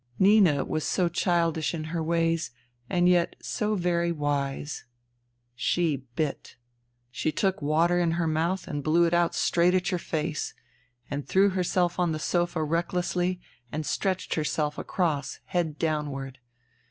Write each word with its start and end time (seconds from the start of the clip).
Nina 0.17 0.65
was 0.65 0.83
so 0.83 1.09
childish 1.09 1.75
in 1.75 1.83
her 1.93 2.01
ways, 2.01 2.49
and 2.89 3.07
yet 3.07 3.35
so 3.39 3.75
very 3.75 4.11
wise. 4.11 4.85
She 5.53 6.07
bit. 6.15 6.55
She 7.11 7.31
took 7.31 7.61
water 7.61 7.99
in 7.99 8.13
her 8.13 8.25
mouth 8.25 8.67
and 8.67 8.83
blew 8.83 9.03
it 9.03 9.13
out 9.13 9.35
straight 9.35 9.75
at 9.75 9.91
your 9.91 9.99
face, 9.99 10.55
and 11.11 11.27
threw 11.27 11.49
herself 11.49 11.99
on 11.99 12.13
the 12.13 12.17
sofa 12.17 12.63
recklessly 12.63 13.41
and 13.71 13.85
stretched 13.85 14.33
herself 14.33 14.79
across, 14.79 15.37
head 15.45 15.77
downward. 15.77 16.39